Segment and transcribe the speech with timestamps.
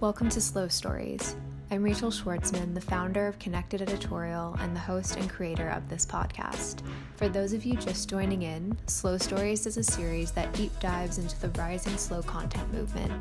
[0.00, 1.36] Welcome to Slow Stories.
[1.70, 6.06] I'm Rachel Schwartzman, the founder of Connected Editorial and the host and creator of this
[6.06, 6.80] podcast.
[7.16, 11.18] For those of you just joining in, Slow Stories is a series that deep dives
[11.18, 13.12] into the rising slow content movement.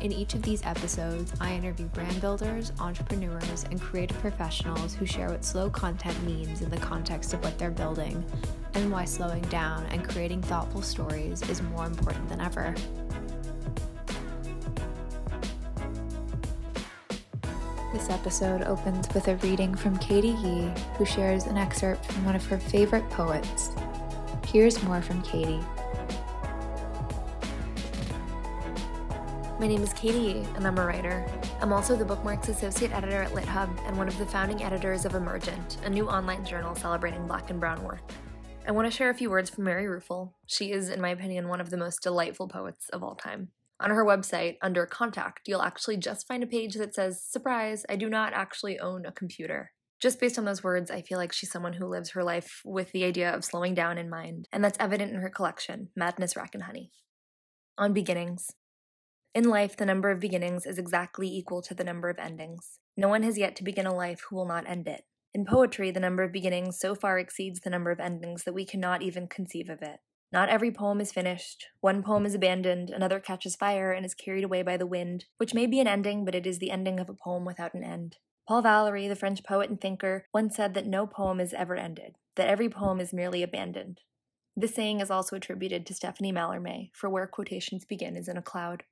[0.00, 5.30] In each of these episodes, I interview brand builders, entrepreneurs, and creative professionals who share
[5.30, 8.24] what slow content means in the context of what they're building
[8.74, 12.76] and why slowing down and creating thoughtful stories is more important than ever.
[17.92, 22.34] This episode opens with a reading from Katie Yee, who shares an excerpt from one
[22.34, 23.70] of her favorite poets.
[24.46, 25.60] Here's more from Katie.
[29.60, 31.22] My name is Katie Yee, and I'm a writer.
[31.60, 35.14] I'm also the Bookmarks Associate Editor at LitHub and one of the founding editors of
[35.14, 38.10] Emergent, a new online journal celebrating black and brown work.
[38.66, 40.32] I want to share a few words from Mary Ruefle.
[40.46, 43.50] She is, in my opinion, one of the most delightful poets of all time.
[43.82, 47.96] On her website, under Contact, you'll actually just find a page that says, Surprise, I
[47.96, 49.72] do not actually own a computer.
[50.00, 52.92] Just based on those words, I feel like she's someone who lives her life with
[52.92, 56.54] the idea of slowing down in mind, and that's evident in her collection, Madness, Rack,
[56.54, 56.92] and Honey.
[57.76, 58.52] On beginnings.
[59.34, 62.78] In life, the number of beginnings is exactly equal to the number of endings.
[62.96, 65.02] No one has yet to begin a life who will not end it.
[65.34, 68.64] In poetry, the number of beginnings so far exceeds the number of endings that we
[68.64, 69.98] cannot even conceive of it.
[70.32, 71.66] Not every poem is finished.
[71.80, 75.52] One poem is abandoned, another catches fire and is carried away by the wind, which
[75.52, 78.16] may be an ending, but it is the ending of a poem without an end.
[78.48, 82.16] Paul Valéry, the French poet and thinker, once said that no poem is ever ended,
[82.36, 84.00] that every poem is merely abandoned.
[84.56, 88.42] This saying is also attributed to Stéphane Mallarmé, for where quotations begin is in a
[88.42, 88.84] cloud.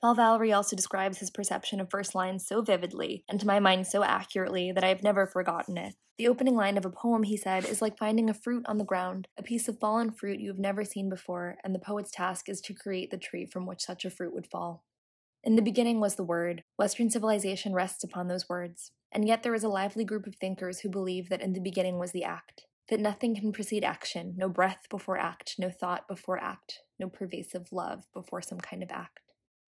[0.00, 3.86] Paul Valéry also describes his perception of verse lines so vividly, and to my mind
[3.86, 5.94] so accurately, that I have never forgotten it.
[6.18, 8.84] The opening line of a poem, he said, is like finding a fruit on the
[8.84, 12.48] ground, a piece of fallen fruit you have never seen before, and the poet's task
[12.48, 14.84] is to create the tree from which such a fruit would fall.
[15.44, 16.64] In the beginning was the word.
[16.76, 18.90] Western civilization rests upon those words.
[19.12, 21.98] And yet there is a lively group of thinkers who believe that in the beginning
[21.98, 26.38] was the act, that nothing can precede action, no breath before act, no thought before
[26.38, 29.20] act, no pervasive love before some kind of act.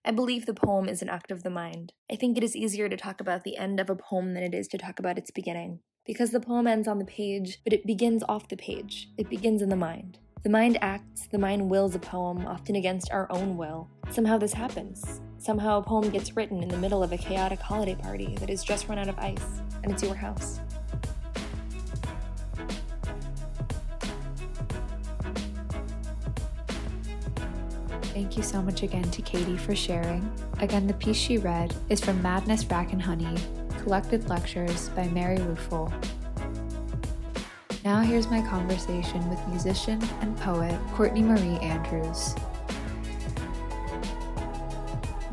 [0.09, 1.93] I believe the poem is an act of the mind.
[2.11, 4.55] I think it is easier to talk about the end of a poem than it
[4.55, 5.81] is to talk about its beginning.
[6.07, 9.11] Because the poem ends on the page, but it begins off the page.
[9.19, 10.17] It begins in the mind.
[10.45, 13.91] The mind acts, the mind wills a poem, often against our own will.
[14.11, 15.21] Somehow this happens.
[15.37, 18.65] Somehow a poem gets written in the middle of a chaotic holiday party that has
[18.65, 20.61] just run out of ice, and it's your house.
[28.19, 30.29] Thank you so much again to Katie for sharing.
[30.59, 33.33] Again, the piece she read is from Madness, Rack, and Honey,
[33.85, 35.93] Collected Lectures by Mary Ruefle.
[37.85, 42.33] Now here's my conversation with musician and poet Courtney Marie Andrews.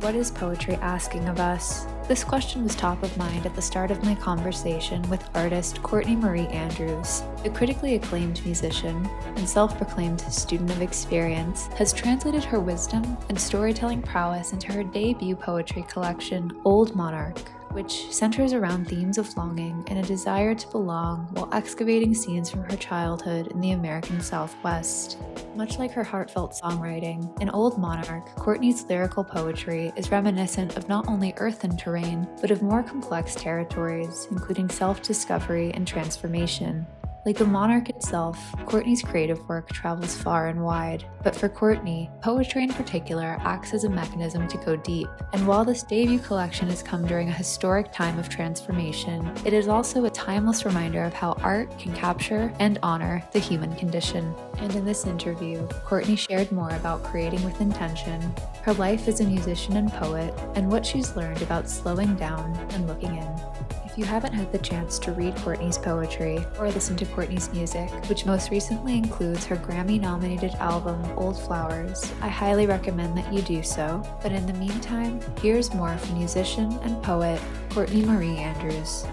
[0.01, 1.87] What is poetry asking of us?
[2.07, 6.15] This question was top of mind at the start of my conversation with artist Courtney
[6.15, 7.23] Marie Andrews.
[7.41, 13.39] The critically acclaimed musician and self proclaimed student of experience has translated her wisdom and
[13.41, 19.83] storytelling prowess into her debut poetry collection, Old Monarch which centers around themes of longing
[19.87, 25.17] and a desire to belong while excavating scenes from her childhood in the American Southwest.
[25.55, 31.05] Much like her heartfelt songwriting, in Old Monarch, Courtney's lyrical poetry is reminiscent of not
[31.09, 36.87] only earth and terrain, but of more complex territories, including self discovery and transformation.
[37.25, 41.05] Like the monarch itself, Courtney's creative work travels far and wide.
[41.23, 45.07] But for Courtney, poetry in particular acts as a mechanism to go deep.
[45.33, 49.67] And while this debut collection has come during a historic time of transformation, it is
[49.67, 54.35] also a timeless reminder of how art can capture and honor the human condition.
[54.59, 58.21] And in this interview, Courtney shared more about creating with intention,
[58.61, 62.85] her life as a musician and poet, and what she's learned about slowing down and
[62.85, 63.84] looking in.
[63.95, 67.89] If you haven't had the chance to read Courtney's poetry or listen to Courtney's music,
[68.09, 73.41] which most recently includes her Grammy nominated album Old Flowers, I highly recommend that you
[73.41, 74.03] do so.
[74.21, 77.39] But in the meantime, here's more from musician and poet
[77.69, 79.05] Courtney Marie Andrews.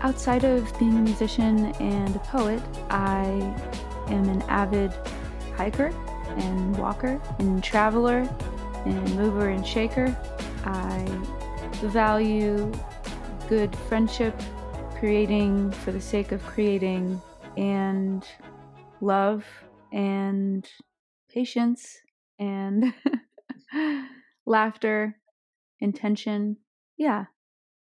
[0.00, 3.54] Outside of being a musician and a poet, I
[4.08, 4.92] am an avid
[5.54, 5.94] hiker
[6.38, 8.28] and walker and traveler
[8.84, 10.16] and mover and shaker.
[10.64, 11.04] I
[11.82, 12.72] value
[13.48, 14.38] good friendship,
[14.98, 17.20] creating for the sake of creating,
[17.56, 18.26] and
[19.00, 19.44] love
[19.92, 20.68] and
[21.32, 21.96] patience
[22.38, 22.92] and
[24.46, 25.18] laughter,
[25.80, 26.56] intention.
[26.96, 27.26] Yeah,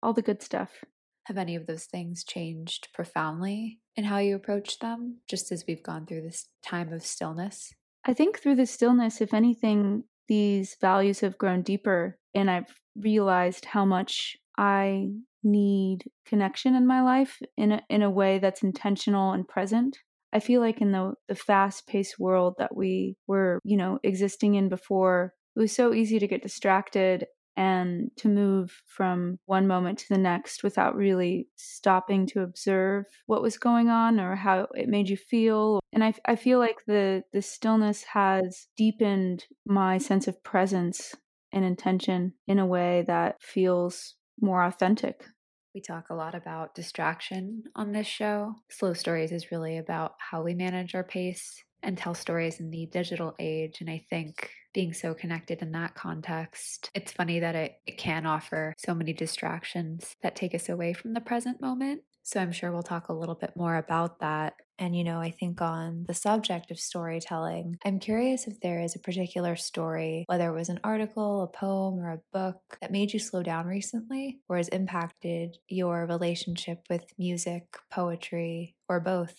[0.03, 0.85] all the good stuff.
[1.25, 5.83] Have any of those things changed profoundly in how you approach them, just as we've
[5.83, 7.73] gone through this time of stillness?
[8.05, 13.65] I think through the stillness, if anything, these values have grown deeper and I've realized
[13.65, 15.09] how much I
[15.43, 19.97] need connection in my life in a, in a way that's intentional and present.
[20.33, 24.69] I feel like in the the fast-paced world that we were, you know, existing in
[24.69, 30.09] before, it was so easy to get distracted and to move from one moment to
[30.09, 35.09] the next without really stopping to observe what was going on or how it made
[35.09, 35.81] you feel.
[35.93, 41.15] And I, I feel like the, the stillness has deepened my sense of presence
[41.53, 45.25] and intention in a way that feels more authentic.
[45.75, 48.55] We talk a lot about distraction on this show.
[48.71, 52.87] Slow Stories is really about how we manage our pace and tell stories in the
[52.87, 53.81] digital age.
[53.81, 58.27] And I think being so connected in that context, it's funny that it, it can
[58.27, 62.03] offer so many distractions that take us away from the present moment.
[62.31, 64.53] So I'm sure we'll talk a little bit more about that.
[64.79, 68.95] And, you know, I think on the subject of storytelling, I'm curious if there is
[68.95, 73.13] a particular story, whether it was an article, a poem, or a book that made
[73.13, 79.35] you slow down recently or has impacted your relationship with music, poetry, or both.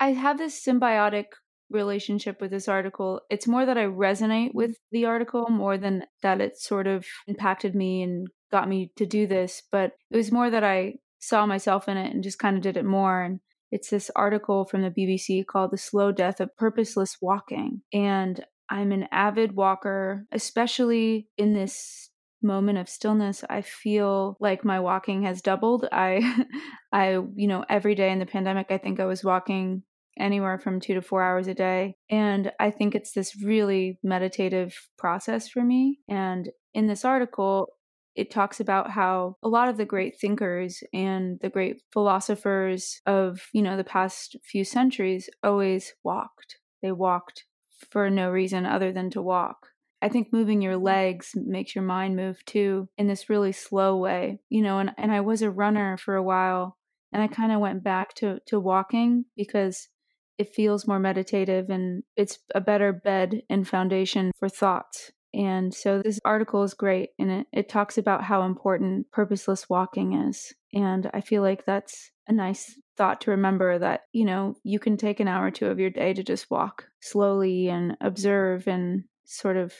[0.00, 1.26] I have this symbiotic
[1.68, 3.20] relationship with this article.
[3.28, 7.74] It's more that I resonate with the article more than that it sort of impacted
[7.74, 9.62] me and got me to do this.
[9.70, 10.94] But it was more that I
[11.26, 13.22] saw myself in it and just kind of did it more.
[13.22, 13.40] And
[13.70, 17.82] it's this article from the BBC called The Slow Death of Purposeless Walking.
[17.92, 22.10] And I'm an avid walker, especially in this
[22.42, 26.44] moment of stillness i feel like my walking has doubled i
[26.92, 29.82] i you know every day in the pandemic i think i was walking
[30.18, 31.96] anywhere from two to four hours a day.
[32.10, 36.00] And I think it's this really meditative process for me.
[36.08, 37.68] And in this article,
[38.14, 43.48] it talks about how a lot of the great thinkers and the great philosophers of,
[43.52, 46.58] you know, the past few centuries always walked.
[46.82, 47.44] They walked
[47.90, 49.68] for no reason other than to walk.
[50.00, 50.84] I think moving your mm-hmm.
[50.84, 54.40] legs makes your mind move too in this really slow way.
[54.48, 56.76] You know, and, and I was a runner for a while
[57.12, 59.88] and I kind of went back to to walking because
[60.36, 65.12] it feels more meditative and it's a better bed and foundation for thoughts.
[65.34, 70.12] And so this article is great and it, it talks about how important purposeless walking
[70.28, 70.54] is.
[70.72, 74.96] And I feel like that's a nice thought to remember that, you know, you can
[74.96, 79.04] take an hour or two of your day to just walk slowly and observe and
[79.24, 79.74] sort of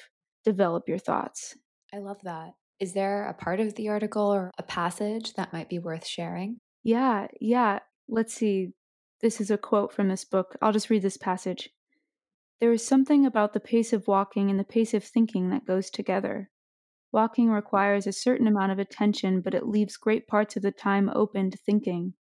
[0.45, 1.57] develop your thoughts.
[1.93, 2.55] I love that.
[2.81, 6.59] Is there a part of the article or a passage that might be worth sharing?
[6.83, 7.79] Yeah, yeah.
[8.09, 8.73] Let's see.
[9.23, 10.57] This is a quote from this book.
[10.61, 11.71] I'll just read this passage.
[12.61, 15.91] There is something about the pace of walking and the pace of thinking that goes
[15.91, 16.51] together.
[17.13, 21.11] Walking requires a certain amount of attention, but it leaves great parts of the time
[21.15, 22.15] open to thinking.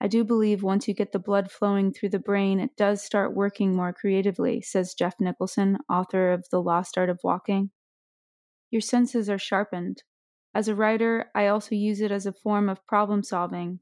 [0.00, 3.34] I do believe once you get the blood flowing through the brain, it does start
[3.34, 7.70] working more creatively, says Geoff Nicholson, author of The Lost Art of Walking.
[8.70, 10.02] Your senses are sharpened.
[10.54, 13.80] As a writer, I also use it as a form of problem solving,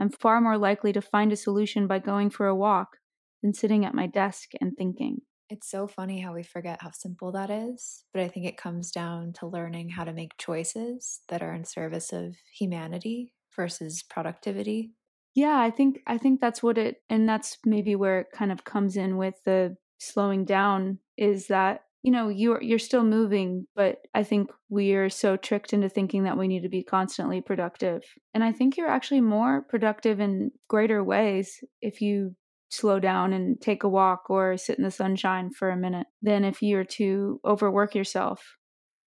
[0.00, 2.96] I'm far more likely to find a solution by going for a walk
[3.42, 5.18] than sitting at my desk and thinking.
[5.48, 8.92] It's so funny how we forget how simple that is, but I think it comes
[8.92, 14.92] down to learning how to make choices that are in service of humanity versus productivity.
[15.34, 18.64] Yeah, I think I think that's what it and that's maybe where it kind of
[18.64, 23.98] comes in with the slowing down is that you know you're you're still moving but
[24.14, 28.42] i think we're so tricked into thinking that we need to be constantly productive and
[28.42, 32.34] i think you're actually more productive in greater ways if you
[32.70, 36.44] slow down and take a walk or sit in the sunshine for a minute than
[36.44, 38.56] if you're to overwork yourself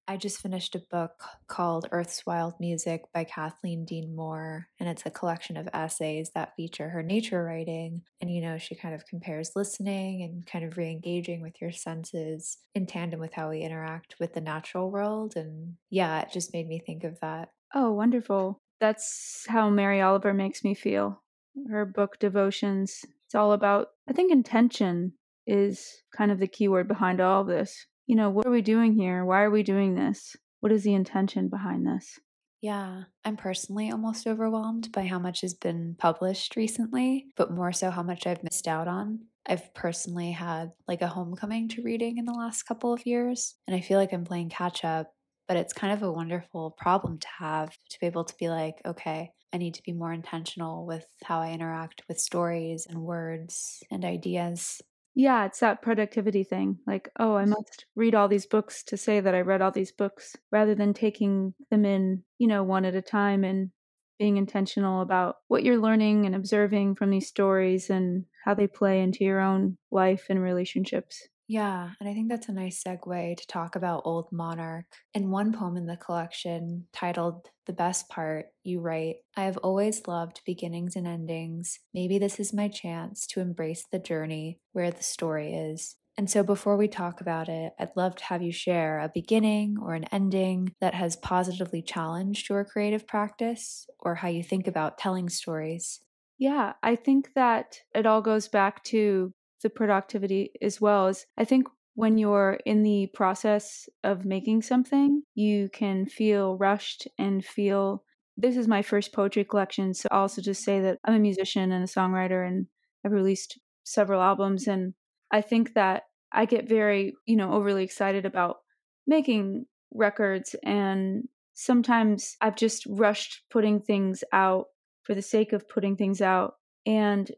[0.08, 5.06] I just finished a book called Earth's Wild Music by Kathleen Dean Moore, and it's
[5.06, 8.02] a collection of essays that feature her nature writing.
[8.20, 11.72] And, you know, she kind of compares listening and kind of re engaging with your
[11.72, 15.38] senses in tandem with how we interact with the natural world.
[15.38, 17.50] And yeah, it just made me think of that.
[17.74, 18.58] Oh, wonderful.
[18.82, 21.24] That's how Mary Oliver makes me feel.
[21.70, 25.14] Her book, Devotions, it's all about, I think, intention
[25.48, 28.94] is kind of the keyword behind all of this you know, what are we doing
[28.94, 29.24] here?
[29.24, 30.36] Why are we doing this?
[30.60, 32.20] What is the intention behind this?
[32.62, 37.92] Yeah, I'm personally almost overwhelmed by how much has been published recently, but more so
[37.92, 39.20] how much I've missed out on.
[39.46, 43.76] I've personally had like a homecoming to reading in the last couple of years, and
[43.76, 45.12] I feel like I'm playing catch up,
[45.50, 48.76] but it's kind of a wonderful problem to have to be able to be like,
[48.86, 53.84] okay, I need to be more intentional with how I interact with stories and words
[53.92, 54.82] and ideas.
[55.16, 56.80] Yeah, it's that productivity thing.
[56.88, 59.92] Like, oh, I must read all these books to say that I read all these
[59.92, 63.70] books rather than taking them in, you know, one at a time and
[64.18, 69.02] being intentional about what you're learning and observing from these stories and how they play
[69.02, 71.28] into your own life and relationships.
[71.48, 74.86] Yeah, and I think that's a nice segue to talk about Old Monarch.
[75.14, 80.08] In one poem in the collection, titled The Best Part, you write I have always
[80.08, 81.80] loved beginnings and endings.
[81.94, 85.98] Maybe this is my chance to embrace the journey where the story is.
[86.16, 89.78] And so, before we talk about it, I'd love to have you share a beginning
[89.82, 94.98] or an ending that has positively challenged your creative practice or how you think about
[94.98, 96.00] telling stories.
[96.38, 101.46] Yeah, I think that it all goes back to the productivity as well as I
[101.46, 108.04] think when you're in the process of making something, you can feel rushed and feel
[108.36, 109.94] this is my first poetry collection.
[109.94, 112.68] So I'll also just say that I'm a musician and a songwriter and
[113.06, 114.68] I've released several albums.
[114.68, 114.94] And
[115.32, 118.58] I think that I get very, you know, overly excited about
[119.06, 120.56] making records.
[120.64, 124.66] And sometimes I've just rushed putting things out
[125.04, 126.56] for the sake of putting things out.
[126.88, 127.32] And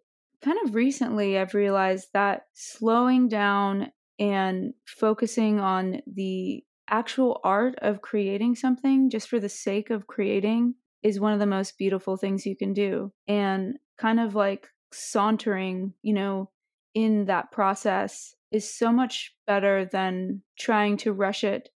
[0.44, 8.02] kind of recently, I've realized that slowing down and focusing on the actual art of
[8.02, 12.46] creating something just for the sake of creating is one of the most beautiful things
[12.46, 13.12] you can do.
[13.28, 16.50] And kind of like sauntering, you know,
[16.94, 21.70] in that process is so much better than trying to rush it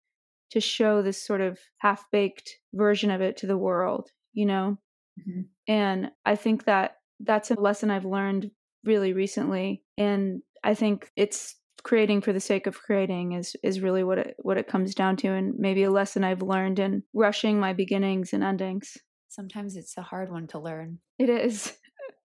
[0.51, 4.79] to show this sort of half baked version of it to the world, you know?
[5.19, 5.41] Mm-hmm.
[5.67, 8.51] And I think that that's a lesson I've learned
[8.85, 9.83] really recently.
[9.99, 14.35] And I think it's creating for the sake of creating is is really what it
[14.41, 18.33] what it comes down to and maybe a lesson I've learned in rushing my beginnings
[18.33, 18.97] and endings.
[19.29, 20.99] Sometimes it's a hard one to learn.
[21.19, 21.73] It is.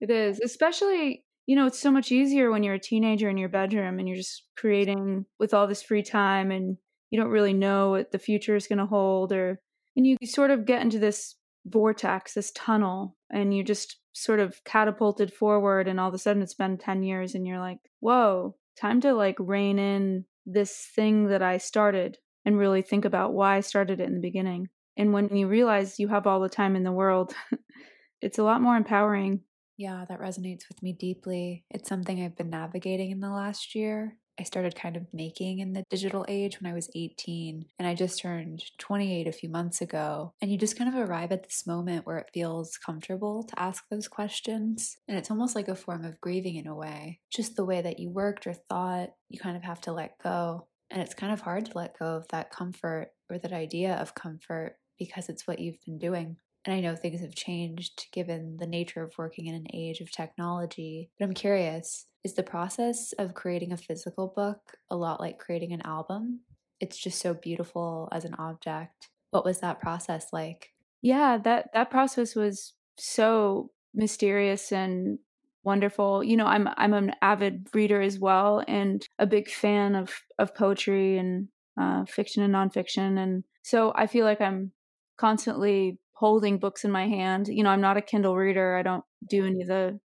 [0.01, 0.41] It is.
[0.41, 4.07] Especially, you know, it's so much easier when you're a teenager in your bedroom and
[4.07, 6.77] you're just creating with all this free time and
[7.11, 9.61] you don't really know what the future is going to hold or
[9.95, 14.63] and you sort of get into this vortex, this tunnel, and you just sort of
[14.63, 18.55] catapulted forward and all of a sudden it's been 10 years and you're like whoa
[18.79, 23.57] time to like rein in this thing that i started and really think about why
[23.57, 24.69] i started it in the beginning.
[24.97, 27.33] And when you realize you have all the time in the world
[28.21, 29.41] it's a lot more empowering.
[29.75, 31.65] Yeah that resonates with me deeply.
[31.69, 35.73] It's something i've been navigating in the last year I started kind of making in
[35.73, 39.81] the digital age when I was 18, and I just turned 28 a few months
[39.81, 40.33] ago.
[40.41, 43.83] And you just kind of arrive at this moment where it feels comfortable to ask
[43.89, 44.97] those questions.
[45.07, 47.19] And it's almost like a form of grieving in a way.
[47.31, 50.67] Just the way that you worked or thought, you kind of have to let go.
[50.91, 54.15] And it's kind of hard to let go of that comfort or that idea of
[54.15, 56.37] comfort because it's what you've been doing.
[56.65, 60.11] And I know things have changed given the nature of working in an age of
[60.11, 61.11] technology.
[61.19, 64.57] But I'm curious is the process of creating a physical book
[64.89, 66.39] a lot like creating an album?
[66.79, 69.09] It's just so beautiful as an object.
[69.29, 70.71] What was that process like?
[71.03, 75.19] Yeah, that that process was so mysterious and
[75.63, 76.23] wonderful.
[76.23, 80.55] You know, I'm I'm an avid reader as well and a big fan of of
[80.55, 84.71] poetry and uh, fiction and nonfiction, and so I feel like I'm
[85.17, 87.47] constantly holding books in my hand.
[87.47, 88.75] You know, I'm not a Kindle reader.
[88.77, 89.99] I don't do any of the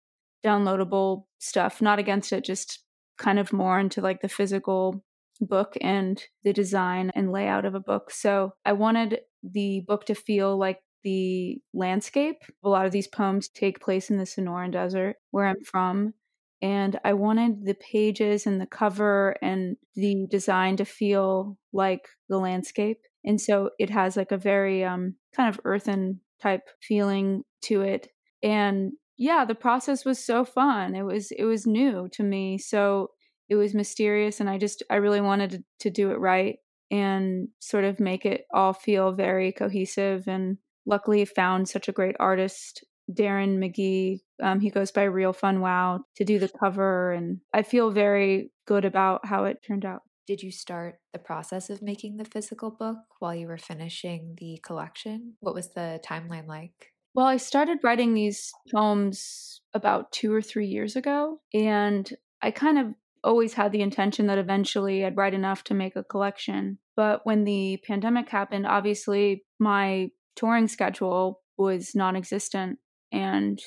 [0.45, 1.81] downloadable stuff.
[1.81, 2.83] Not against it, just
[3.17, 5.03] kind of more into like the physical
[5.41, 8.11] book and the design and layout of a book.
[8.11, 12.37] So I wanted the book to feel like the landscape.
[12.63, 16.13] A lot of these poems take place in the Sonoran Desert, where I'm from.
[16.61, 22.39] And I wanted the pages and the cover and the design to feel like the
[22.39, 27.81] landscape and so it has like a very um, kind of earthen type feeling to
[27.81, 28.07] it.
[28.43, 30.95] And yeah the process was so fun.
[30.95, 32.57] It was it was new to me.
[32.57, 33.11] So
[33.49, 36.57] it was mysterious and i just i really wanted to, to do it right
[36.91, 40.27] and sort of make it all feel very cohesive.
[40.27, 44.19] And luckily found such a great artist darren mcgee.
[44.41, 48.51] Um, he goes by real fun wow to do the cover and i feel very
[48.65, 52.69] good about how it turned out did you start the process of making the physical
[52.69, 55.35] book while you were finishing the collection?
[55.39, 56.93] What was the timeline like?
[57.15, 62.07] Well, I started writing these poems about two or three years ago, and
[62.41, 62.87] I kind of
[63.23, 66.77] always had the intention that eventually I'd write enough to make a collection.
[66.95, 72.79] But when the pandemic happened, obviously my touring schedule was non existent,
[73.11, 73.59] and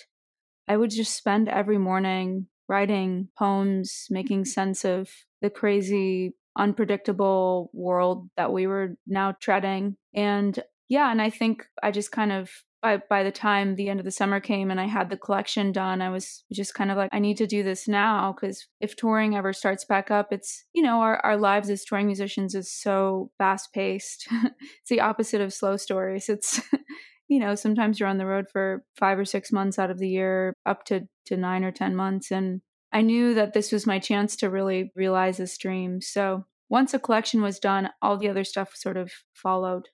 [0.69, 4.50] I would just spend every morning writing poems, making mm-hmm.
[4.50, 5.11] sense of
[5.43, 9.97] the crazy unpredictable world that we were now treading.
[10.14, 12.50] And yeah, and I think I just kind of
[12.83, 15.73] by by the time the end of the summer came and I had the collection
[15.73, 18.97] done, I was just kind of like, I need to do this now because if
[18.97, 22.73] touring ever starts back up, it's you know our our lives as touring musicians is
[22.73, 24.26] so fast paced.
[24.42, 26.28] it's the opposite of slow stories.
[26.28, 26.61] It's
[27.28, 30.09] you know sometimes you're on the road for five or six months out of the
[30.09, 33.99] year, up to to nine or ten months, and I knew that this was my
[33.99, 36.00] chance to really realize this dream.
[36.00, 39.88] So once a collection was done, all the other stuff sort of followed.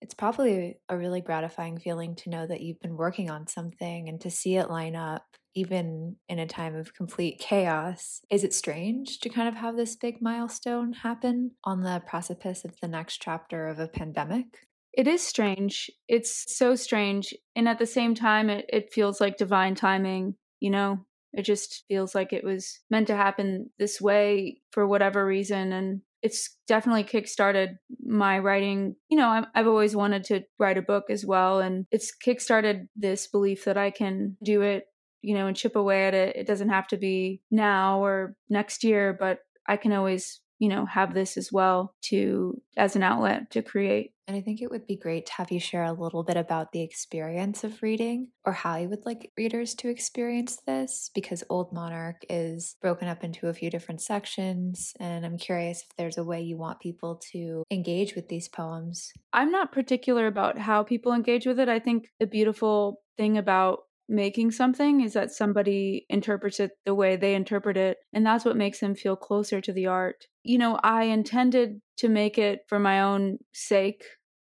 [0.00, 4.20] It's probably a really gratifying feeling to know that you've been working on something and
[4.22, 8.20] to see it line up, even in a time of complete chaos.
[8.28, 12.74] Is it strange to kind of have this big milestone happen on the precipice of
[12.80, 14.66] the next chapter of a pandemic?
[14.92, 15.90] It is strange.
[16.08, 17.32] It's so strange.
[17.54, 21.06] And at the same time, it, it feels like divine timing, you know?
[21.32, 25.72] It just feels like it was meant to happen this way for whatever reason.
[25.72, 28.96] And it's definitely kickstarted my writing.
[29.08, 31.60] You know, i have always wanted to write a book as well.
[31.60, 34.84] And it's kickstarted this belief that I can do it,
[35.22, 36.36] you know, and chip away at it.
[36.36, 40.86] It doesn't have to be now or next year, but I can always you know
[40.86, 44.12] have this as well to as an outlet to create.
[44.28, 46.70] And i think it would be great to have you share a little bit about
[46.70, 51.72] the experience of reading or how you would like readers to experience this because old
[51.72, 56.24] monarch is broken up into a few different sections and i'm curious if there's a
[56.24, 59.12] way you want people to engage with these poems.
[59.32, 61.68] I'm not particular about how people engage with it.
[61.68, 67.16] I think the beautiful thing about making something is that somebody interprets it the way
[67.16, 70.78] they interpret it and that's what makes them feel closer to the art you know
[70.82, 74.04] i intended to make it for my own sake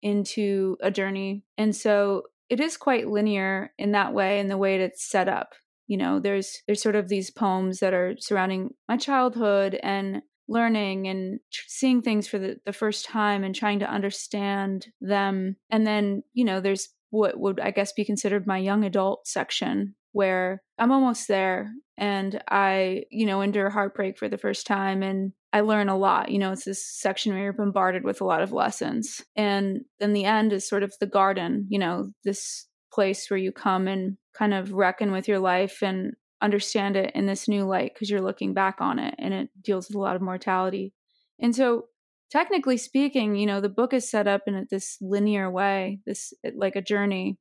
[0.01, 4.81] into a journey and so it is quite linear in that way in the way
[4.81, 5.53] it's set up
[5.87, 11.07] you know there's there's sort of these poems that are surrounding my childhood and learning
[11.07, 16.23] and seeing things for the, the first time and trying to understand them and then
[16.33, 20.91] you know there's what would I guess be considered my young adult section where I'm
[20.91, 25.89] almost there and I, you know, endure heartbreak for the first time and I learn
[25.89, 26.31] a lot.
[26.31, 29.21] You know, it's this section where you're bombarded with a lot of lessons.
[29.35, 33.51] And then the end is sort of the garden, you know, this place where you
[33.51, 37.93] come and kind of reckon with your life and understand it in this new light
[37.93, 40.93] because you're looking back on it and it deals with a lot of mortality.
[41.39, 41.85] And so
[42.31, 46.75] technically speaking, you know, the book is set up in this linear way, this like
[46.75, 47.37] a journey.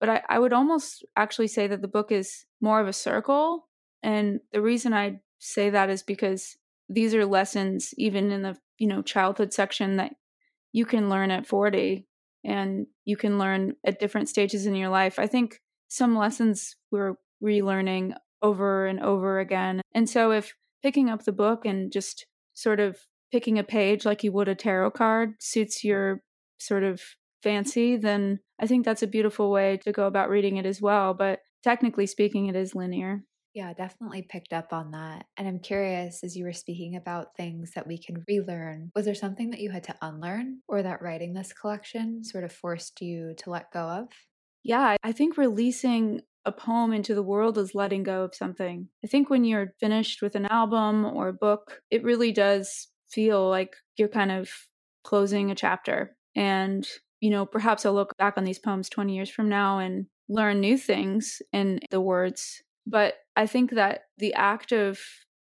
[0.00, 3.68] But I, I would almost actually say that the book is more of a circle.
[4.02, 6.56] And the reason I say that is because
[6.88, 10.12] these are lessons, even in the, you know, childhood section that
[10.72, 12.06] you can learn at 40
[12.44, 15.18] and you can learn at different stages in your life.
[15.18, 19.80] I think some lessons we're relearning over and over again.
[19.94, 22.98] And so if picking up the book and just sort of
[23.32, 26.22] picking a page like you would a tarot card suits your
[26.58, 27.02] sort of
[27.42, 31.14] fancy, then I think that's a beautiful way to go about reading it as well.
[31.14, 33.22] But technically speaking, it is linear.
[33.54, 35.24] Yeah, definitely picked up on that.
[35.38, 39.14] And I'm curious, as you were speaking about things that we can relearn, was there
[39.14, 43.34] something that you had to unlearn or that writing this collection sort of forced you
[43.38, 44.08] to let go of?
[44.62, 48.88] Yeah, I think releasing a poem into the world is letting go of something.
[49.02, 53.48] I think when you're finished with an album or a book, it really does feel
[53.48, 54.50] like you're kind of
[55.02, 56.14] closing a chapter.
[56.36, 56.86] And,
[57.20, 60.60] you know, perhaps I'll look back on these poems 20 years from now and learn
[60.60, 62.62] new things in the words.
[62.86, 64.98] But I think that the act of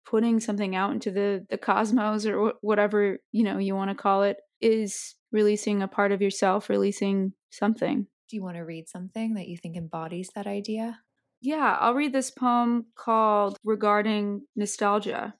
[0.08, 4.22] putting something out into the, the cosmos or whatever, you know, you want to call
[4.22, 8.06] it is releasing a part of yourself, releasing something.
[8.28, 11.00] Do you want to read something that you think embodies that idea?
[11.40, 15.34] Yeah, I'll read this poem called Regarding Nostalgia.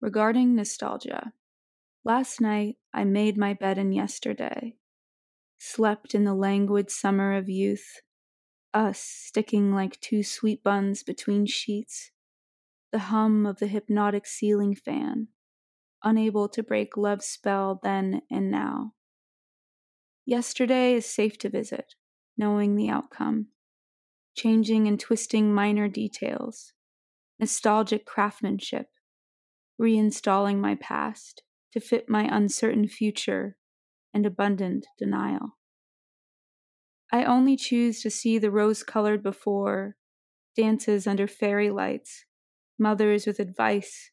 [0.00, 1.32] Regarding nostalgia.
[2.04, 4.74] Last night I made my bed in yesterday,
[5.66, 8.00] slept in the languid summer of youth,
[8.72, 12.12] us sticking like two sweet buns between sheets,
[12.92, 15.28] the hum of the hypnotic ceiling fan,
[16.04, 18.92] unable to break love's spell then and now.
[20.24, 21.94] Yesterday is safe to visit,
[22.36, 23.48] knowing the outcome,
[24.36, 26.72] changing and twisting minor details,
[27.38, 28.88] nostalgic craftsmanship,
[29.80, 33.56] reinstalling my past to fit my uncertain future
[34.16, 35.58] and abundant denial.
[37.12, 39.96] I only choose to see the rose colored before,
[40.56, 42.24] dances under fairy lights,
[42.78, 44.10] mothers with advice,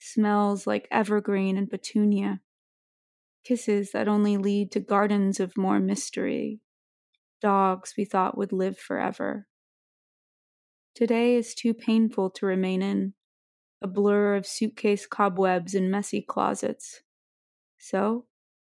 [0.00, 2.40] smells like evergreen and petunia,
[3.44, 6.62] kisses that only lead to gardens of more mystery,
[7.42, 9.46] dogs we thought would live forever.
[10.94, 13.12] Today is too painful to remain in,
[13.82, 17.02] a blur of suitcase cobwebs and messy closets.
[17.76, 18.24] So,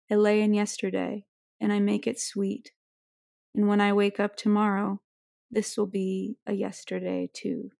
[0.09, 1.25] I lay in yesterday,
[1.59, 2.71] and I make it sweet.
[3.53, 5.01] And when I wake up tomorrow,
[5.49, 7.71] this will be a yesterday too.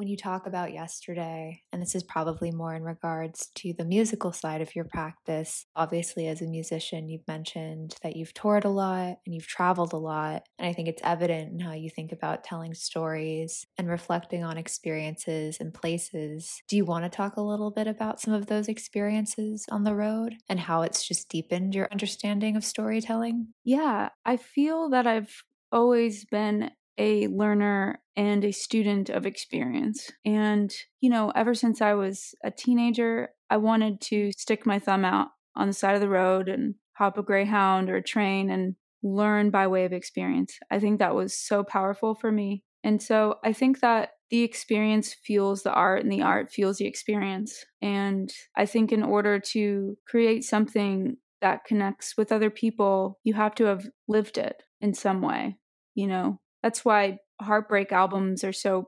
[0.00, 4.32] When you talk about yesterday, and this is probably more in regards to the musical
[4.32, 9.18] side of your practice, obviously, as a musician, you've mentioned that you've toured a lot
[9.26, 10.44] and you've traveled a lot.
[10.58, 14.56] And I think it's evident in how you think about telling stories and reflecting on
[14.56, 16.62] experiences and places.
[16.66, 19.94] Do you want to talk a little bit about some of those experiences on the
[19.94, 23.48] road and how it's just deepened your understanding of storytelling?
[23.64, 30.10] Yeah, I feel that I've always been a learner and a student of experience.
[30.26, 35.06] And, you know, ever since I was a teenager, I wanted to stick my thumb
[35.06, 38.76] out on the side of the road and hop a Greyhound or a train and
[39.02, 40.58] learn by way of experience.
[40.70, 42.62] I think that was so powerful for me.
[42.84, 46.86] And so I think that the experience fuels the art and the art fuels the
[46.86, 47.64] experience.
[47.80, 53.54] And I think in order to create something that connects with other people, you have
[53.54, 55.56] to have lived it in some way.
[55.94, 58.84] You know, that's why heartbreak albums are so mm.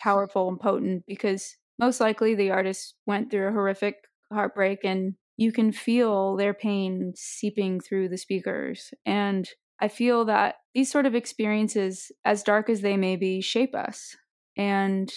[0.00, 3.96] powerful and potent because most likely the artist went through a horrific
[4.32, 8.92] heartbreak and you can feel their pain seeping through the speakers.
[9.06, 9.48] And
[9.80, 14.16] I feel that these sort of experiences, as dark as they may be, shape us.
[14.56, 15.10] And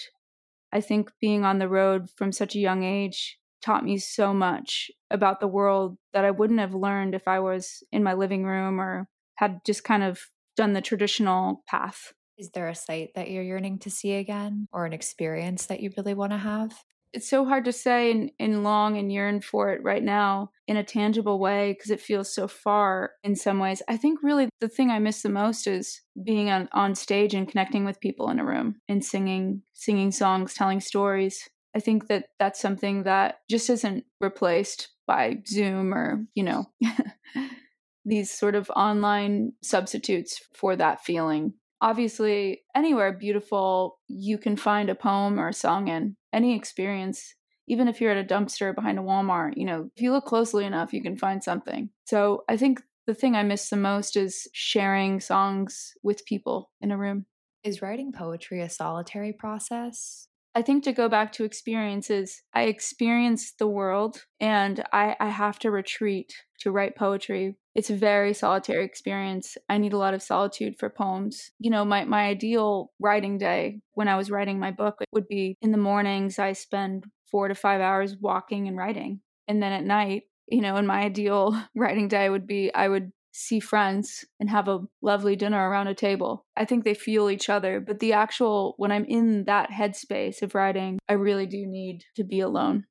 [0.72, 4.90] I think being on the road from such a young age taught me so much
[5.10, 8.80] about the world that I wouldn't have learned if I was in my living room
[8.80, 10.20] or had just kind of
[10.56, 12.14] done the traditional path.
[12.36, 15.90] Is there a site that you're yearning to see again or an experience that you
[15.96, 16.72] really want to have?
[17.12, 20.76] It's so hard to say and, and long and yearn for it right now in
[20.76, 23.82] a tangible way because it feels so far in some ways.
[23.88, 27.48] I think really the thing I miss the most is being on, on stage and
[27.48, 31.48] connecting with people in a room and singing, singing songs, telling stories.
[31.76, 36.66] I think that that's something that just isn't replaced by Zoom or, you know,
[38.04, 41.54] these sort of online substitutes for that feeling.
[41.80, 47.34] Obviously, anywhere beautiful you can find a poem or a song in, any experience,
[47.66, 50.64] even if you're at a dumpster behind a Walmart, you know, if you look closely
[50.64, 51.90] enough, you can find something.
[52.04, 56.90] So I think the thing I miss the most is sharing songs with people in
[56.90, 57.26] a room.
[57.62, 60.28] Is writing poetry a solitary process?
[60.54, 65.58] I think to go back to experiences, I experience the world and I, I have
[65.60, 67.56] to retreat to write poetry.
[67.74, 69.56] It's a very solitary experience.
[69.68, 71.50] I need a lot of solitude for poems.
[71.58, 75.56] You know, my, my ideal writing day when I was writing my book would be
[75.60, 79.20] in the mornings, I spend four to five hours walking and writing.
[79.48, 83.10] And then at night, you know, in my ideal writing day would be I would
[83.34, 86.46] see friends and have a lovely dinner around a table.
[86.56, 90.54] I think they feel each other, but the actual, when I'm in that headspace of
[90.54, 92.84] writing, I really do need to be alone.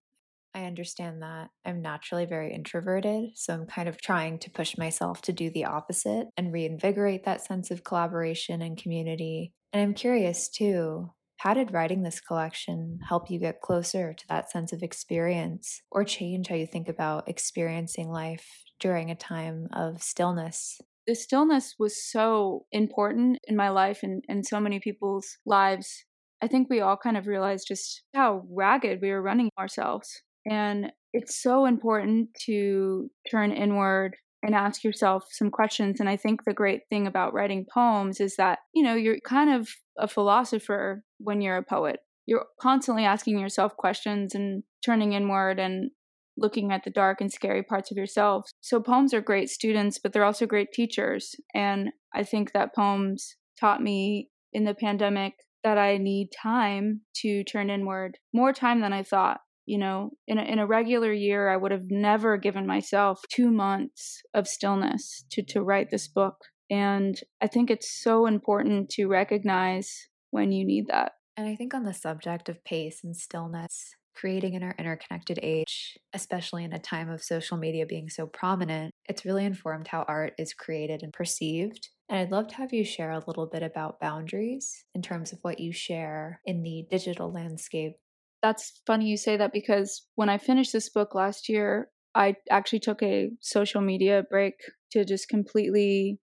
[0.53, 1.49] I understand that.
[1.65, 5.65] I'm naturally very introverted, so I'm kind of trying to push myself to do the
[5.65, 9.53] opposite and reinvigorate that sense of collaboration and community.
[9.71, 14.51] And I'm curious too, how did writing this collection help you get closer to that
[14.51, 18.47] sense of experience or change how you think about experiencing life
[18.83, 20.79] during a time of stillness?
[21.07, 26.03] The stillness was so important in my life and, and so many people's lives.
[26.41, 30.21] I think we all kind of realized just how ragged we were running ourselves.
[30.45, 36.01] And it's so important to turn inward and ask yourself some questions.
[36.01, 39.49] And I think the great thing about writing poems is that, you know, you're kind
[39.49, 42.01] of a philosopher when you're a poet.
[42.25, 45.91] You're constantly asking yourself questions and turning inward and
[46.37, 48.49] looking at the dark and scary parts of yourself.
[48.61, 51.35] So poems are great students, but they're also great teachers.
[51.53, 57.43] And I think that poems taught me in the pandemic that I need time to
[57.43, 59.39] turn inward, more time than I thought.
[59.65, 63.49] You know, in a, in a regular year, I would have never given myself two
[63.49, 66.35] months of stillness to, to write this book.
[66.69, 71.13] And I think it's so important to recognize when you need that.
[71.37, 75.97] And I think on the subject of pace and stillness, creating in our interconnected age,
[76.13, 80.33] especially in a time of social media being so prominent, it's really informed how art
[80.37, 81.89] is created and perceived.
[82.09, 85.39] And I'd love to have you share a little bit about boundaries in terms of
[85.41, 87.93] what you share in the digital landscape.
[88.41, 92.79] That's funny you say that because when I finished this book last year, I actually
[92.79, 94.55] took a social media break
[94.91, 96.19] to just completely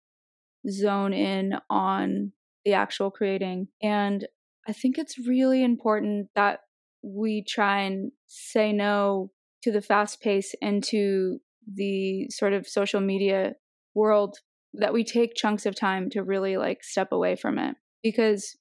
[0.69, 2.34] zone in on
[2.65, 3.67] the actual creating.
[3.82, 4.28] And
[4.67, 6.60] I think it's really important that
[7.01, 9.31] we try and say no
[9.63, 11.39] to the fast pace and to
[11.71, 13.53] the sort of social media
[13.93, 14.38] world
[14.73, 18.55] that we take chunks of time to really like step away from it because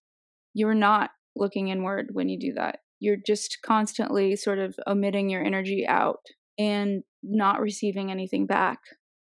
[0.54, 2.78] you're not looking inward when you do that.
[3.00, 6.20] You're just constantly sort of omitting your energy out
[6.58, 8.78] and not receiving anything back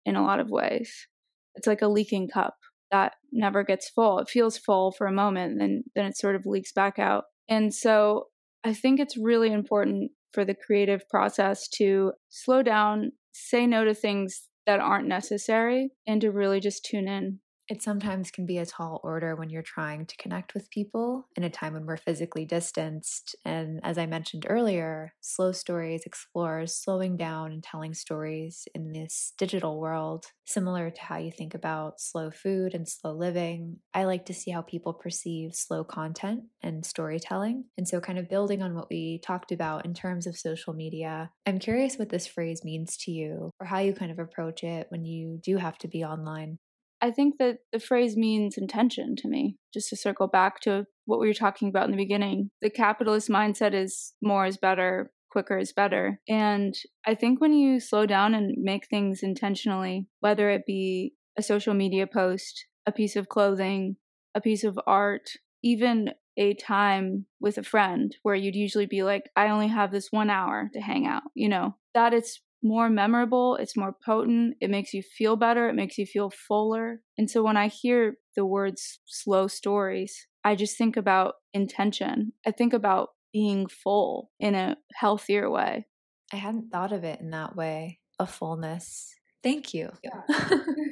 [0.05, 1.09] in a lot of ways.
[1.57, 2.57] It's like a leaking cup
[2.91, 4.19] that never gets full.
[4.19, 7.25] It feels full for a moment, and then then it sort of leaks back out.
[7.49, 8.27] And so
[8.65, 13.95] I think it's really important for the creative process to slow down, say no to
[13.95, 18.67] things that aren't necessary, and to really just tune in it sometimes can be a
[18.67, 22.45] tall order when you're trying to connect with people in a time when we're physically
[22.45, 23.35] distanced.
[23.45, 29.33] And as I mentioned earlier, slow stories explores slowing down and telling stories in this
[29.39, 33.79] digital world, similar to how you think about slow food and slow living.
[33.95, 37.65] I like to see how people perceive slow content and storytelling.
[37.79, 41.31] And so, kind of building on what we talked about in terms of social media,
[41.47, 44.87] I'm curious what this phrase means to you or how you kind of approach it
[44.91, 46.59] when you do have to be online.
[47.05, 51.21] I think that the phrase means intention to me, just to circle back to what
[51.21, 52.49] we were talking about in the beginning.
[52.63, 56.19] The capitalist mindset is more is better, quicker is better.
[56.27, 56.75] And
[57.07, 61.75] I think when you slow down and make things intentionally, whether it be a social
[61.75, 63.97] media post, a piece of clothing,
[64.35, 65.29] a piece of art,
[65.63, 70.09] even a time with a friend where you'd usually be like, I only have this
[70.11, 74.71] one hour to hang out, you know, that it's more memorable, it's more potent, it
[74.71, 77.03] makes you feel better, it makes you feel fuller.
[77.19, 82.33] And so when I hear the words slow stories, I just think about intention.
[82.47, 85.87] I think about being full in a healthier way.
[86.33, 89.15] I hadn't thought of it in that way, a fullness.
[89.43, 89.91] Thank you.
[90.03, 90.23] Yeah.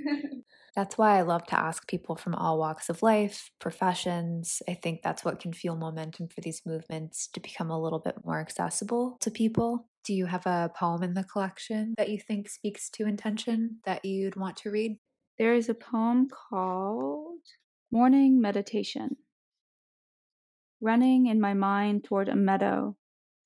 [0.75, 4.63] That's why I love to ask people from all walks of life, professions.
[4.67, 8.17] I think that's what can fuel momentum for these movements to become a little bit
[8.25, 9.87] more accessible to people.
[10.05, 14.05] Do you have a poem in the collection that you think speaks to intention that
[14.05, 14.97] you'd want to read?
[15.39, 17.41] There is a poem called
[17.91, 19.17] Morning Meditation.
[20.81, 22.97] Running in my mind toward a meadow,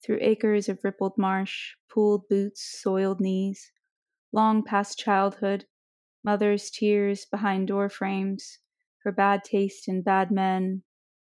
[0.05, 3.73] through acres of rippled marsh, pooled boots, soiled knees,
[4.33, 5.67] long past childhood,
[6.27, 8.59] mother's tears behind door frames,
[9.05, 10.83] her bad taste in bad men,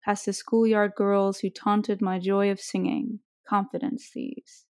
[0.03, 4.65] past the schoolyard girls who taunted my joy of singing, confidence thieves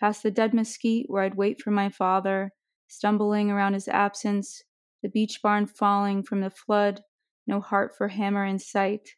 [0.00, 2.52] past the dead mesquite where I'd wait for my father,
[2.86, 4.62] stumbling around his absence,
[5.02, 7.02] the beach barn falling from the flood,
[7.46, 9.10] no heart for hammer in sight.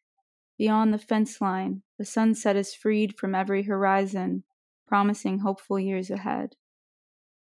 [0.59, 4.45] Beyond the fence line, the sunset is freed from every horizon,
[4.87, 6.55] promising hopeful years ahead.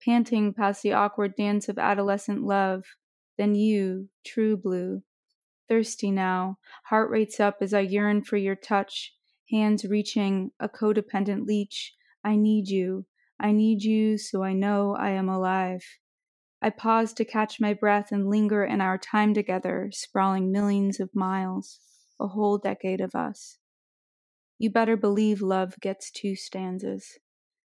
[0.04, 2.84] Panting past the awkward dance of adolescent love,
[3.38, 5.02] then you, true blue.
[5.68, 9.14] Thirsty now, heart rates up as I yearn for your touch,
[9.50, 11.94] hands reaching, a codependent leech.
[12.22, 13.06] I need you,
[13.40, 15.84] I need you so I know I am alive.
[16.60, 21.14] I pause to catch my breath and linger in our time together, sprawling millions of
[21.14, 21.80] miles,
[22.20, 23.58] a whole decade of us.
[24.58, 27.18] You better believe love gets two stanzas.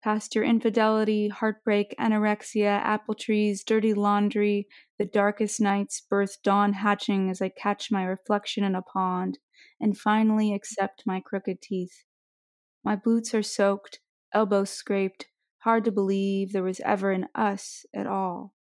[0.02, 7.30] Past your infidelity, heartbreak, anorexia, apple trees, dirty laundry, the darkest nights, birth dawn hatching
[7.30, 9.38] as I catch my reflection in a pond,
[9.80, 12.04] and finally accept my crooked teeth.
[12.84, 14.00] My boots are soaked,
[14.32, 15.26] elbows scraped,
[15.62, 18.54] Hard to believe there was ever an us at all.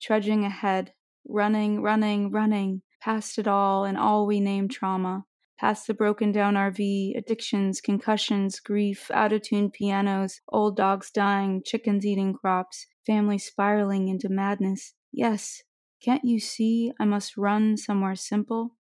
[0.00, 0.94] Trudging ahead,
[1.26, 5.24] running, running, running, past it all and all we name trauma,
[5.64, 11.62] past the broken down RV, addictions, concussions, grief, out of tune pianos, old dogs dying,
[11.64, 14.92] chickens eating crops, family spiraling into madness.
[15.10, 15.62] Yes,
[16.02, 18.76] can't you see I must run somewhere simple?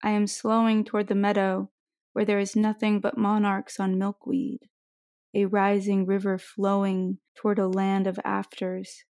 [0.00, 1.68] I am slowing toward the meadow
[2.12, 4.60] where there is nothing but monarchs on milkweed
[5.34, 9.02] a rising river flowing toward a land of afters.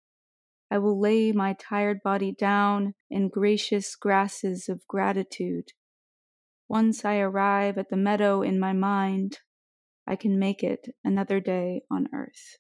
[0.72, 5.74] I will lay my tired body down in gracious grasses of gratitude.
[6.70, 9.40] Once I arrive at the meadow in my mind,
[10.06, 12.58] I can make it another day on earth.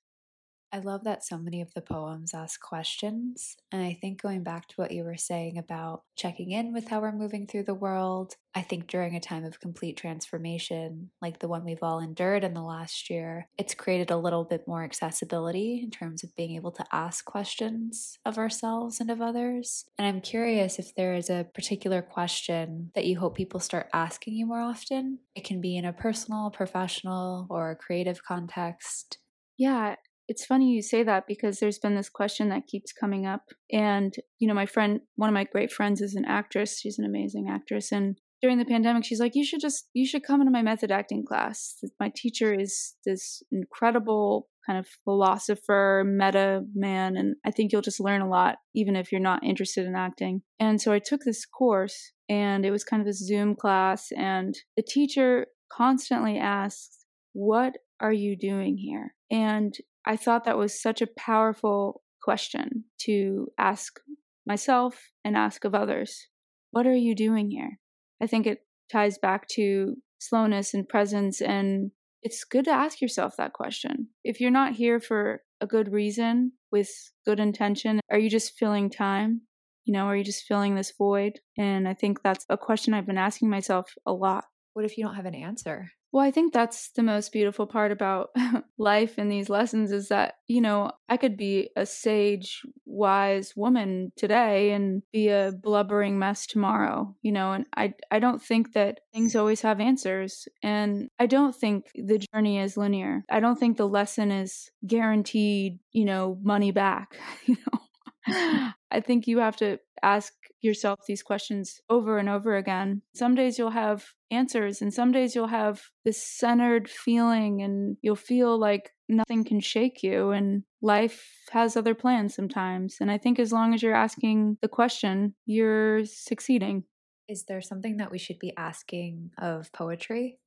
[0.71, 3.56] I love that so many of the poems ask questions.
[3.71, 6.99] And I think going back to what you were saying about checking in with how
[6.99, 11.47] we're moving through the world, I think during a time of complete transformation, like the
[11.47, 15.80] one we've all endured in the last year, it's created a little bit more accessibility
[15.82, 19.86] in terms of being able to ask questions of ourselves and of others.
[19.97, 24.34] And I'm curious if there is a particular question that you hope people start asking
[24.34, 25.19] you more often.
[25.36, 29.19] It can be in a personal, professional, or creative context.
[29.58, 29.95] Yeah,
[30.27, 33.43] it's funny you say that because there's been this question that keeps coming up.
[33.71, 36.79] And, you know, my friend, one of my great friends is an actress.
[36.79, 37.91] She's an amazing actress.
[37.91, 40.91] And during the pandemic, she's like, you should just, you should come into my method
[40.91, 41.77] acting class.
[41.99, 47.15] My teacher is this incredible kind of philosopher, meta man.
[47.15, 50.41] And I think you'll just learn a lot, even if you're not interested in acting.
[50.59, 54.09] And so I took this course and it was kind of this Zoom class.
[54.15, 59.15] And the teacher constantly asks, what are you doing here?
[59.31, 59.73] And
[60.07, 63.99] I thought that was such a powerful question to ask
[64.45, 66.27] myself and ask of others.
[66.71, 67.79] What are you doing here?
[68.21, 71.41] I think it ties back to slowness and presence.
[71.41, 71.91] And
[72.23, 74.07] it's good to ask yourself that question.
[74.23, 76.89] If you're not here for a good reason with
[77.25, 79.41] good intention, are you just filling time?
[79.83, 81.39] You know, are you just filling this void?
[81.57, 84.45] And I think that's a question I've been asking myself a lot.
[84.73, 85.91] What if you don't have an answer?
[86.13, 88.29] Well, I think that's the most beautiful part about
[88.77, 94.13] life and these lessons is that, you know, I could be a sage, wise woman
[94.15, 99.01] today and be a blubbering mess tomorrow, you know, and I I don't think that
[99.13, 103.23] things always have answers and I don't think the journey is linear.
[103.29, 107.79] I don't think the lesson is guaranteed, you know, money back, you know.
[108.91, 110.33] I think you have to ask
[110.67, 113.01] yourself these questions over and over again.
[113.15, 118.15] Some days you'll have answers, and some days you'll have this centered feeling, and you'll
[118.15, 122.97] feel like nothing can shake you, and life has other plans sometimes.
[123.01, 126.84] And I think as long as you're asking the question, you're succeeding.
[127.27, 130.38] Is there something that we should be asking of poetry?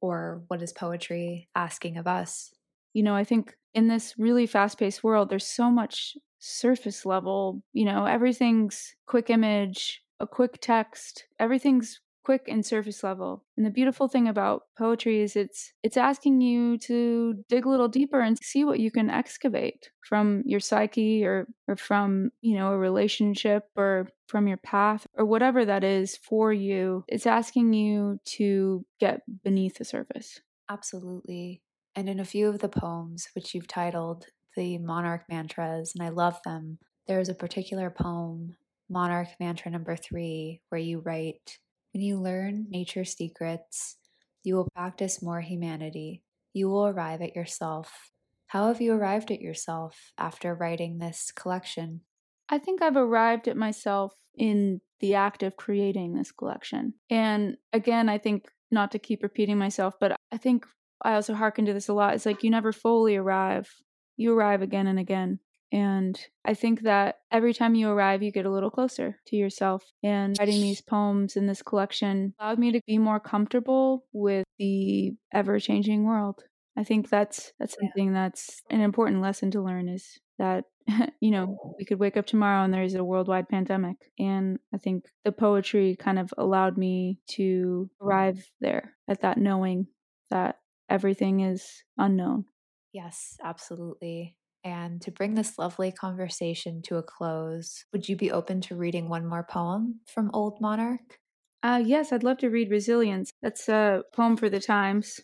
[0.00, 2.52] Or what is poetry asking of us?
[2.92, 7.62] You know, I think in this really fast paced world, there's so much surface level.
[7.72, 13.44] You know, everything's quick image, a quick text, everything's quick and surface level.
[13.56, 17.88] And the beautiful thing about poetry is it's it's asking you to dig a little
[17.88, 22.72] deeper and see what you can excavate from your psyche or or from, you know,
[22.72, 27.04] a relationship or from your path or whatever that is for you.
[27.08, 30.40] It's asking you to get beneath the surface.
[30.70, 31.60] Absolutely.
[31.94, 34.26] And in a few of the poems, which you've titled
[34.56, 36.78] the monarch mantras, and I love them.
[37.06, 38.56] There's a particular poem,
[38.88, 41.58] Monarch Mantra number three, where you write
[41.92, 43.96] When you learn nature's secrets,
[44.42, 46.22] you will practice more humanity.
[46.52, 48.10] You will arrive at yourself.
[48.46, 52.02] How have you arrived at yourself after writing this collection?
[52.48, 56.94] I think I've arrived at myself in the act of creating this collection.
[57.08, 60.66] And again, I think not to keep repeating myself, but I think
[61.04, 62.14] I also hearken to this a lot.
[62.14, 63.68] It's like you never fully arrive
[64.16, 65.38] you arrive again and again.
[65.72, 69.82] And I think that every time you arrive, you get a little closer to yourself.
[70.02, 75.14] And writing these poems in this collection allowed me to be more comfortable with the
[75.32, 76.42] ever changing world.
[76.76, 80.64] I think that's that's something that's an important lesson to learn is that
[81.20, 85.04] you know we could wake up tomorrow and there's a worldwide pandemic and I think
[85.22, 89.86] the poetry kind of allowed me to arrive there at that knowing
[90.30, 90.56] that
[90.92, 92.44] everything is unknown
[92.92, 94.36] Yes, absolutely.
[94.64, 99.08] And to bring this lovely conversation to a close, would you be open to reading
[99.08, 101.18] one more poem from Old Monarch?
[101.62, 103.32] Uh, yes, I'd love to read Resilience.
[103.42, 105.20] That's a poem for the times.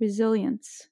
[0.00, 0.88] Resilience.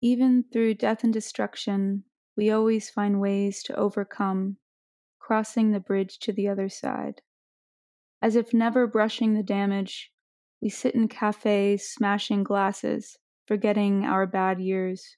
[0.00, 2.04] Even through death and destruction,
[2.36, 4.58] we always find ways to overcome,
[5.18, 7.22] crossing the bridge to the other side.
[8.22, 10.12] As if never brushing the damage,
[10.60, 15.16] we sit in cafes smashing glasses forgetting our bad years.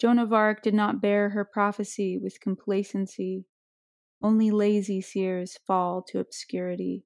[0.00, 3.46] Joan of Arc did not bear her prophecy with complacency.
[4.22, 7.04] Only lazy seers fall to obscurity.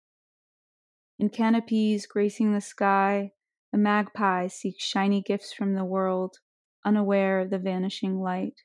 [1.18, 3.33] In canopies gracing the sky,
[3.73, 6.37] a magpie seeks shiny gifts from the world,
[6.85, 8.62] unaware of the vanishing light.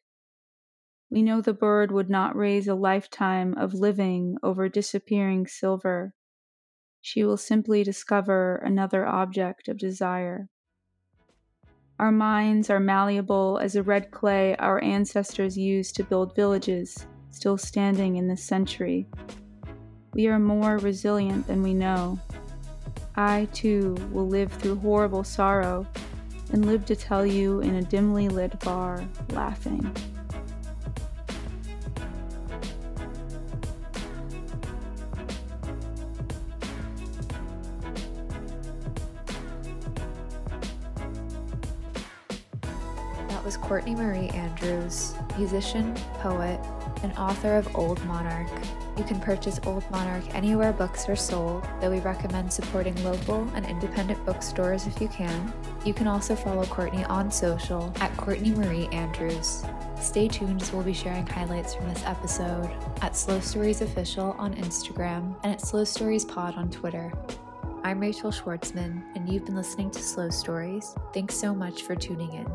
[1.10, 6.14] We know the bird would not raise a lifetime of living over disappearing silver.
[7.06, 10.48] She will simply discover another object of desire.
[12.00, 17.58] Our minds are malleable as the red clay our ancestors used to build villages, still
[17.58, 19.06] standing in this century.
[20.14, 22.22] We are more resilient than we know.
[23.18, 25.86] I, too, will live through horrible sorrow
[26.54, 29.94] and live to tell you in a dimly lit bar, laughing.
[43.74, 46.60] Courtney Marie Andrews, musician, poet,
[47.02, 48.48] and author of Old Monarch.
[48.96, 53.66] You can purchase Old Monarch anywhere books are sold, though we recommend supporting local and
[53.66, 55.52] independent bookstores if you can.
[55.84, 59.64] You can also follow Courtney on social at Courtney Marie Andrews.
[60.00, 62.70] Stay tuned as we'll be sharing highlights from this episode
[63.02, 67.12] at Slow Stories Official on Instagram and at Slow Stories Pod on Twitter.
[67.84, 70.94] I'm Rachel Schwartzman, and you've been listening to Slow Stories.
[71.12, 72.48] Thanks so much for tuning in.